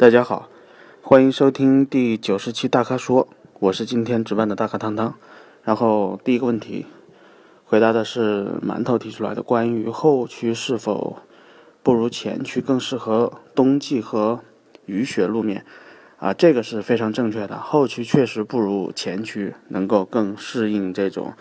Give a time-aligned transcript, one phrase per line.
[0.00, 0.48] 大家好，
[1.02, 5.14] 欢迎收听第九十期大咖说，我是今天值班的大咖汤汤。
[5.62, 6.86] 然后第一个问题，
[7.66, 11.18] 回答的是馒头提出来的，关于后驱是否
[11.82, 14.40] 不如前驱更适合冬季和
[14.86, 15.66] 雨雪路面
[16.16, 16.32] 啊？
[16.32, 21.34] 这个是非常正确的，后驱确实不如前驱能够更适应这种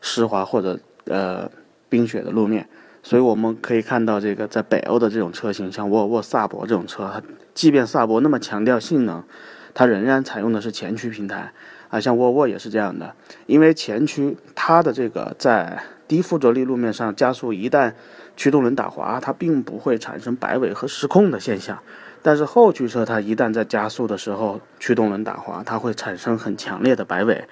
[0.00, 1.50] 湿滑或者呃
[1.90, 2.70] 冰雪的路面。
[3.08, 7.10] 所以我们可以看到，这个在北欧的这种车型，像沃尔沃、萨博这种车，
[7.54, 9.24] 即便萨博那么强调性能，
[9.72, 11.54] 它仍然采用的是前驱平台
[11.88, 11.98] 啊。
[11.98, 13.14] 像沃尔沃也是这样的，
[13.46, 17.94] 因为前驱它的这个在低附着力路面上加速，一旦
[18.36, 21.78] 驱动轮打滑，它并不会产生摆尾和失控的现象。
[22.20, 27.48] 但是后驱车它一旦在加速的时候，驱动轮打滑，它会产生很强烈的摆尾，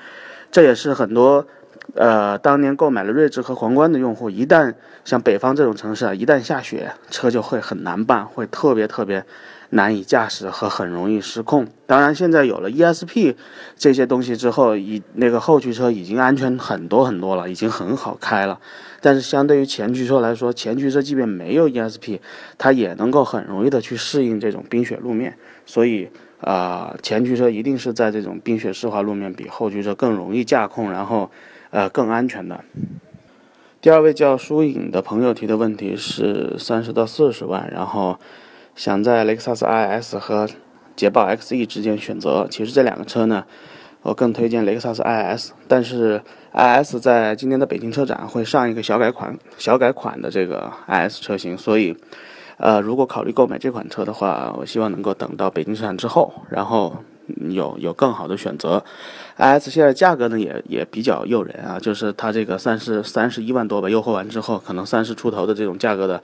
[0.53, 1.47] 这也是很多。
[1.95, 9.25] 呃，当年购买了锐志和皇冠的用户，一旦像北方这种城市啊，一旦下雪，车就会很难办，会特别特别
[9.71, 11.67] 难以驾驶和很容易失控。
[11.87, 13.35] 当然，现在有了 ESP
[13.77, 18.61] 这些东西之后，以那个后驱车已经安全很多很多了，已经很好开了。
[19.01, 22.21] 但是相对于前驱车来说，前驱车即便没有 ESP，
[22.59, 25.37] 它也能够很容易的去适应这种冰雪路面。
[25.65, 31.31] 所以啊，前驱车一定是在这种冰雪湿滑路面比后驱车更容易驾控，然后。
[31.71, 32.65] 呃，更安全的。
[33.81, 38.19] 第二位叫疏影的朋友提的问题是三十到四十万，然后
[38.75, 40.49] 想在雷克萨斯 IS 和
[40.97, 42.49] 捷豹 XE 之间选择。
[42.51, 43.45] 其实这两个车呢，
[44.03, 46.21] 我更推荐雷克萨斯 IS，但是
[46.53, 51.97] IS 在今年的北京车展会上一个小改款、小改款的这个 IS 车型，所以
[52.57, 56.97] 呃，如果考虑购买这款车的话，我希望能够等到北京车展之后，然后。
[57.51, 58.85] 有有更好的选择
[59.37, 66.23] ，IS 现在价格呢也也比较诱人啊，就是它这个三十三十一万多吧，优惠完之后可能三十出头的这种价格的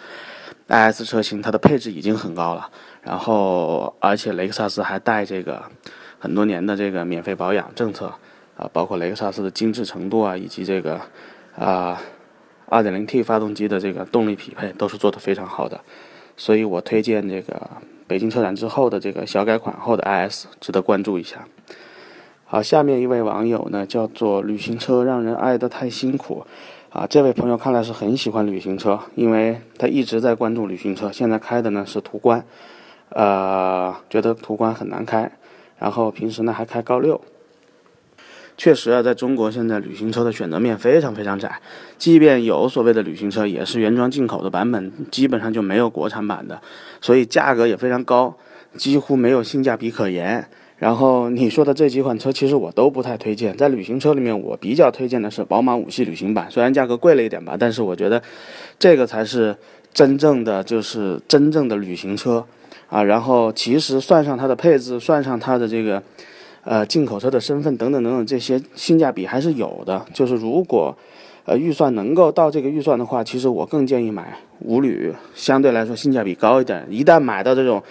[0.68, 2.70] IS 车型，它的配置已经很高了，
[3.02, 5.62] 然后而且雷克萨斯还带这个
[6.18, 8.12] 很多年的这个免费保养政策
[8.56, 11.00] 啊，包括雷克萨斯的精致程度啊，以及这个
[11.56, 12.00] 啊
[12.68, 15.80] 2.0T 发动机的这个动力匹配都是做得非常好的，
[16.36, 17.68] 所以我推荐这个。
[18.06, 21.46] 北京车展之后的这个小改款后的 IS 值得关注一下。
[22.44, 26.44] 好，下面一位网友呢叫做旅行车让人爱得太辛苦
[26.90, 32.44] 啊，这位朋友看来是很喜欢旅行车，因为他一直在关注旅行车，现在开的呢是途观，
[33.08, 35.32] 呃，觉得途观很难开，
[35.78, 37.18] 然后平时呢还开高六。
[38.62, 41.60] 确实啊，在中国现在旅行车的选择面非常非常窄，
[41.98, 46.62] 即便有所谓的旅行车，也是原装进口的版本，基本上就没有国产版的，
[47.00, 48.36] 所以价格也非常高，
[48.76, 50.46] 几乎没有性价比可言。
[50.78, 53.56] 然后你说的这几款车，其实我都不太推荐。
[53.56, 58.22] 在旅行车里面，我比较推荐的是宝马五系旅行版，虽然价格贵了一点吧，但是我觉得
[58.78, 59.56] 这个才是
[59.92, 62.46] 真正的就是真正的旅行车
[62.88, 63.02] 啊。
[63.02, 66.00] 然后其实算上它的配置，算上它的这个。
[66.64, 70.04] 呃，进口车的身份等等等等，这些性价比还是有的。
[70.14, 70.96] 就是如果，
[71.44, 76.86] 呃，预算能够到这个预算的话，其实我更建议买五旅，相对来说性价比高一点。
[76.88, 77.82] 一旦买到这种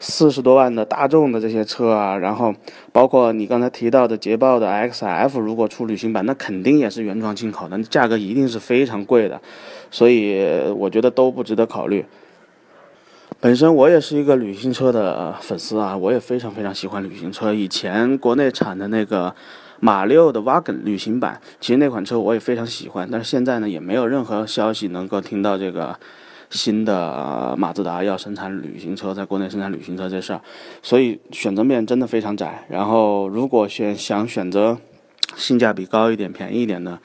[0.00, 2.52] 四十多万的大众的这些车啊，然后
[2.90, 9.40] 包括你刚才提到的捷豹的 XF，如果出旅行版，那肯定也是原装进口的，价格一定是非常贵的。
[9.92, 10.44] 所以
[10.76, 12.04] 我觉得都不值得考虑。
[13.38, 17.52] 本身我也是一个旅行车的粉丝啊，我也非常非常喜欢旅行车。
[17.52, 19.34] 以前国内产的那个
[19.78, 23.06] 马六的 Wagon 旅行版，其实那款车我也非常喜欢。
[23.12, 25.94] 但是现在呢，也没有任何消息能够听到这个
[26.48, 30.40] 新的马自达要生产旅行车，在国内生产旅行车这事儿，
[30.82, 32.64] 所以选择面真的非常窄。
[32.70, 34.78] 然后如果选想选择
[35.36, 36.98] 性价比高一点、便宜一点的。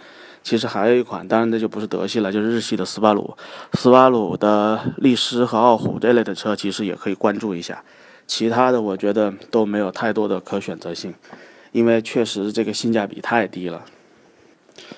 [0.44, 3.36] 其实还有一款，当然这就不是德系了，就是日系的斯巴鲁。
[3.74, 7.84] 斯巴鲁的力狮和傲虎这类的车，其实也可以关注一下。
[8.26, 11.14] 其他的我觉得都没有太多的可选择性，
[11.72, 13.84] 因为确实这个性价比太低了。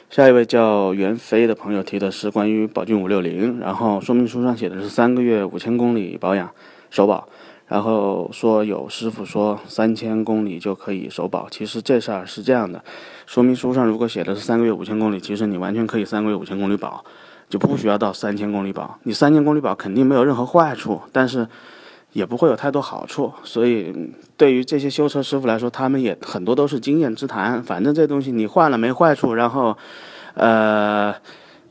[0.10, 6.50] 下一位叫袁飞的朋友提的是关于宝骏五六零，然后说明书上写的是三个月五千公里保养，
[6.90, 7.28] 首保。
[7.66, 12.84] 然后说有师傅说三千公里就可以首保，其实这事儿是这样的，
[13.26, 17.04] 说明书上如果写的是三个月五千公里，其实你完全可以三个月五千公里保，
[17.50, 19.00] 就不需要到三千公里保。
[19.04, 21.48] 你三千公里保肯定没有任何坏处，但是
[22.12, 23.32] 也不会有太多好处。
[23.44, 23.96] 所以
[24.36, 27.64] 对于这些修车师傅来说，他们也很多都是经验之谈。
[27.64, 29.76] 反正这东西你换了没坏处，然后，
[30.34, 31.16] 呃，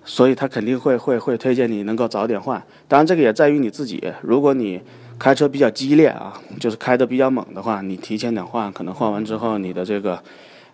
[0.05, 2.61] 所以他肯定会会会推荐你能够早点换。
[2.88, 4.81] 当然这个也在于你自己，如果你。
[5.23, 10.21] 开车比较激烈啊，就是开的比较猛的话，你提前点换，可能换完之后，你的这个，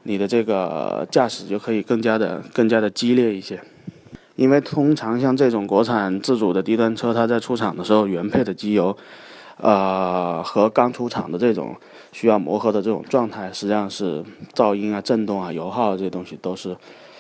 [0.05, 3.61] 你的这个驾驶就可以更加的、更加的激烈一些。
[4.37, 8.97] 因为通常像这种国产自主的低端车，它在出厂的时候原配的机油，
[9.59, 11.77] 呃，和刚出厂的这种
[12.13, 14.25] 需要磨合的这种状态，实际上是
[14.55, 16.75] 噪音啊、震动啊、油耗这些东西都是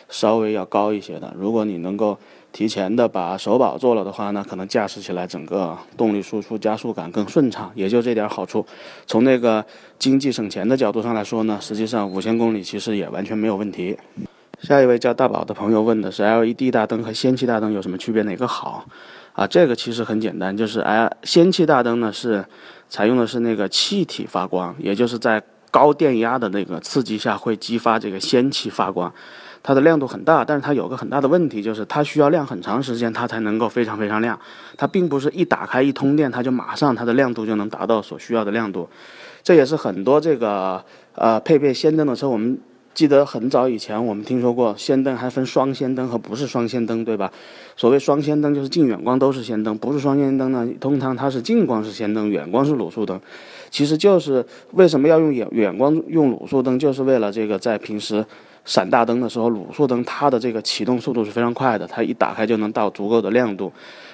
[0.08, 1.34] 稍微要高一些的。
[1.36, 2.18] 如果你能够
[2.52, 8.66] 提前的把首保做了的话，呢可能驾驶起来整个动力输出加速感更顺畅，也就这点好处。
[9.06, 9.64] 从那个
[9.98, 13.96] 经济省钱的角度上来说呢，实际上五千公里其实也完全没有问题。
[14.60, 18.84] 下一位叫大宝的朋友问的是 LED 大灯和氙气大灯有什么区别，哪个好？
[19.34, 22.44] 啊，这个其实很简单，就是哎，氙气大灯呢是
[22.88, 29.12] 采用的是那个气体发光，也就是在高电压的那个刺激下会激发这个氙气发光，
[29.62, 34.38] 它的亮度很大，但是它有个很大的问题，就是它需要亮很长时间，它才能够非常非常亮。
[34.76, 38.88] 它并不是一打开一通电，它就马上它的亮度就能达到所需要的亮度。
[39.42, 40.84] 这也是很多这个
[41.14, 42.58] 呃配备氙灯的车，我们。
[42.98, 47.30] 记得很早以前，我们听说过氙灯还分双氙灯和不是双氙灯，对吧？
[47.76, 53.20] 所谓双氙灯就是近远光都是氙灯，不是双氙灯呢，通常它是近光是氙灯，远光是卤素灯。
[53.70, 58.26] 其实就是为什么要用远远光用卤素灯，就是为了这个在平时
[58.64, 63.72] 闪大灯的时候，卤素灯它的这个启动速度是非常快的，它一打开就能到足够的亮度。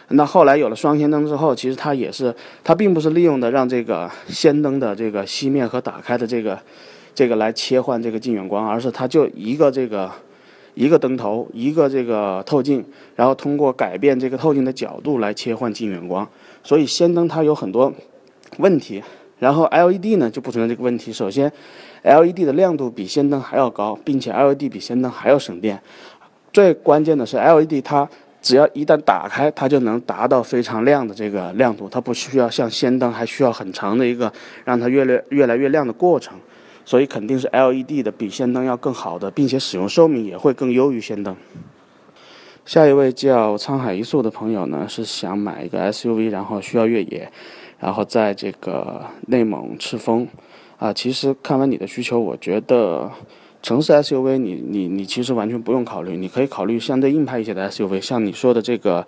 [0.09, 6.61] 那后来有了双氙灯之后，其实它也是它并不是利用的让这个氙灯的这个熄灭和打开的这个。
[7.15, 10.11] 这个来切换这个近远光，而是它就一个这个
[10.75, 12.85] 一个灯头，一个这个透镜，
[13.15, 16.29] 然后通过改变这个透镜的角度来切换近远光。
[16.63, 17.93] 所以氙灯它有很多
[18.59, 19.03] 问题，
[19.39, 21.13] 然后 LED 呢就不存在这个问题。
[21.13, 21.53] 首先
[22.03, 25.81] ，LED 的亮度比氙灯还要高，并且 LED 比氙灯还要省电。
[26.53, 28.09] 最关键的是 LED 它
[28.41, 34.33] 只要一旦打开，它就能达到非常亮的这个亮度，它不需要像氙灯还需要很长的一个
[34.65, 36.37] 让它越来越来越亮的过程。
[36.85, 41.37] 所以肯定是 LED 的比氙灯要更好的，并且使用寿命也会更优于氙灯。
[42.65, 47.31] 下一位叫沧海一粟的朋友呢，是想买一个 SUV，然后需要越野，
[47.79, 50.27] 然后在这个内蒙赤峰。
[50.77, 53.11] 啊，其实看完你的需求，我觉得
[53.65, 59.07] 城市 SUV 你你你其实完全不用考虑，你可以考虑相对硬派一些的 SUV，像你说的这个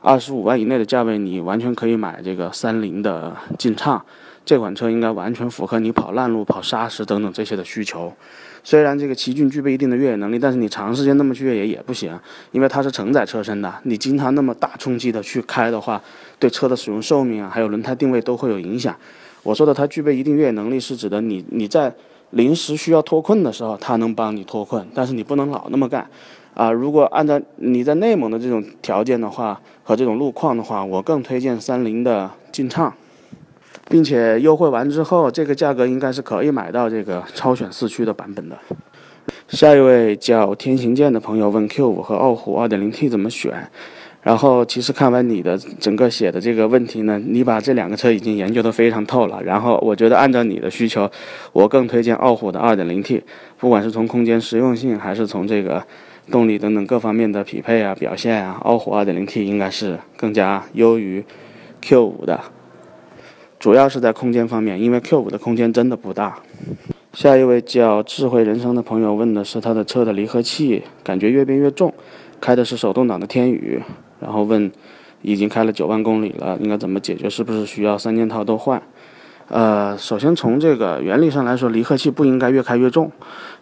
[0.00, 4.00] 二十五万以内的价位，你完全可以买这个三菱的劲畅。
[4.44, 8.12] 这款车应该完全符合你跑烂路、跑沙石等等这些的需求。
[8.62, 12.16] 虽然这个奇骏具备一定的越野能力，但是你长时间那么去越野也不行，
[12.52, 13.74] 因为它是承载车身的。
[13.82, 16.00] 你经常那么大冲击的去开的话，
[16.38, 18.94] 对车的使用寿命啊，还有轮胎定位都会有影响。
[19.42, 21.92] 我说的它具备一定越野能力，是指的你你在
[22.30, 26.08] 临时需要脱困的时候，它能帮你脱困，但是你不能老那么干
[26.54, 26.70] 啊。
[26.70, 32.92] 如果按照你在内蒙的这种条件的话和这种路况的话，我更推荐三菱的劲畅。
[33.88, 38.58] 并且优惠完之后，这个价格应该是可以买到这个超选四驱的版本的。
[39.46, 43.70] 下一位叫天行健的朋友问 Q5 和傲虎 2.0T 怎么选？
[44.26, 49.40] 然后其实看完你的整个写的这个问题呢，你把这两个车已经研究得非常透了。
[49.44, 51.08] 然后我觉得按照你的需求，
[51.52, 53.22] 我更推荐傲虎的 2.0T，
[53.56, 55.80] 不管是从空间实用性还是从这个
[56.28, 61.24] 动力等等各方面的匹配啊表现啊，傲虎 2.0T 应该是更加优于
[61.84, 62.40] Q5 的。
[63.60, 66.40] 主要是在空间方面，因为 Q5 的空间真的不大。
[67.12, 71.94] 下一位叫智慧人生的朋友问的是他的车的离合器感觉越变越重，
[72.40, 73.80] 开的是手动挡的天宇，
[74.20, 74.70] 然后问
[75.22, 77.28] 已经开了九万公里了，应该怎么解决？
[77.28, 78.82] 是不是需要三件套都换？
[79.48, 83.10] 呃，首先从这个原理上来说，离合器不应该越开越重，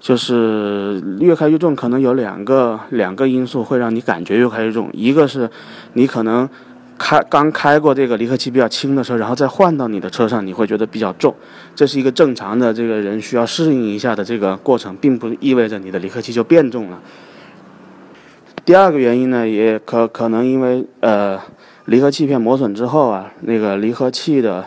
[0.00, 5.50] 就是越开越重，可能有两个两个因素会让你感觉越开越重，一个是
[5.93, 6.49] 你可能。
[6.97, 11.35] 开刚开过这个离合器比较轻的车，然后再换到你的车上，你会觉得比较重，
[11.75, 17.00] 这是一个正常的这个人需要适应一下的这个过程，并不意味着你的离合器就变重了。
[18.64, 21.40] 第二个原因呢，也可可能因为呃
[21.85, 24.66] 离合器片磨损之后啊，那个离合器的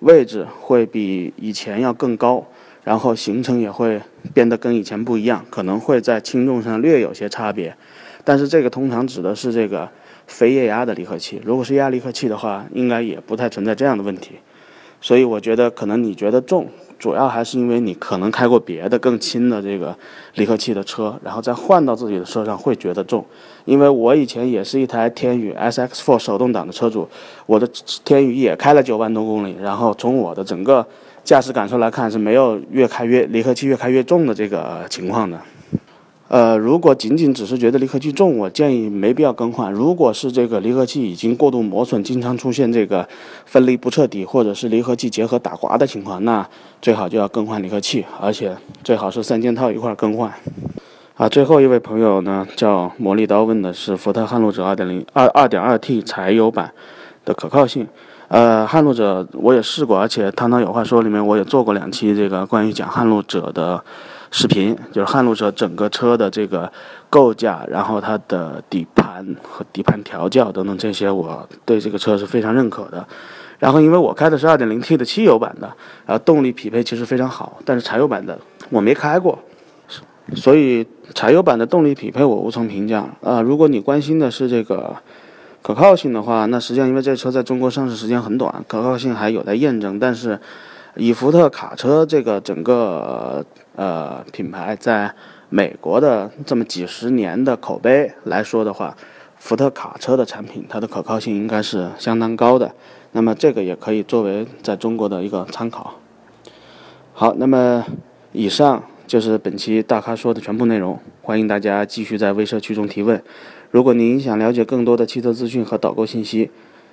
[0.00, 2.46] 位置会比以前要更高，
[2.84, 4.00] 然后行程也会
[4.34, 7.74] 变得跟以前不一样，可能会在轻重上略有些差别，
[8.22, 9.88] 但是这个通常指的是这个。
[10.30, 14.32] 非液压的离合器，如果是压离合器的话，应该也不太存在这样的问题。
[15.00, 16.66] 所以我觉得可能你觉得重，
[16.98, 19.96] 主要还是因为你可能开过别的更轻的这个
[20.34, 23.24] 离合器的车，然后再换到自己的车上会觉得重。
[23.64, 27.08] 因为我以前也是一台天宇 SX4 手动挡的车主，
[27.46, 27.68] 我的
[28.04, 30.84] 天宇也开了九万多公里，然后从我的整个
[31.22, 35.38] 驾驶感受来看是没有越开越离合器越开越重的这个情况的。
[36.28, 39.72] 呃，如果仅仅只是觉得离合器重，我建议没必要更换。
[39.72, 43.08] 如果是这个离合器已经过度磨损，经常出现这个
[43.46, 46.46] 分离不彻底，或者是离合器结合打滑的情况，那
[46.82, 48.54] 最好就要更换离合器，而且
[48.84, 50.30] 最好是三件套一块更换。
[51.16, 56.70] 啊，最后一位朋友呢叫魔力刀，问的是福特撼路者2.0、2、2.2T 柴油版
[57.24, 57.86] 的可靠性。
[58.28, 63.82] 呃，撼路者我也试过，而且《汤汤有话说》里面我也做过两期这个关于讲撼路者的
[64.30, 66.70] 视频，就是撼路者整个车的这个
[67.10, 73.06] 构架，然后它的底盘和底盘调教等等这些，我对这个车是非常认可的。
[73.58, 75.72] 然后因为我开的是 2.0T 的汽油版的，
[76.06, 78.38] 然后动力匹配其实非常好，但是柴油版的
[78.70, 79.38] 我没开过，
[80.34, 83.06] 所以柴油版的动力匹配我无从评价。
[83.22, 84.96] 啊，如果你关心的是这个。
[85.60, 89.98] 可靠性的话，那实际上因为这车在中国上市时间很短，可靠性还有待验证。
[89.98, 90.38] 但是，
[90.94, 93.44] 以福特卡车这个整个
[93.78, 95.14] 呃品牌在
[95.48, 98.96] 美国的这么几十年的口碑来说的话，
[99.36, 102.74] 福特卡车的产品它的可靠性应该是相当高的。
[103.12, 105.94] 那么这个也可以作为在中国的一个参考。
[107.14, 107.86] 好，那么
[108.32, 113.22] 以上就是本期大咖说的全部内容，欢迎大家继续在微社区中提问。
[113.70, 116.50] 如果您想了解更多的汽车资讯和导购信息，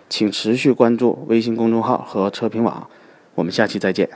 [0.07, 2.87] 请持续关注微信公众号和车评网。
[3.33, 4.07] 我们下期再见。